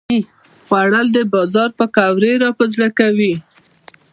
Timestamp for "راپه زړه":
2.43-2.87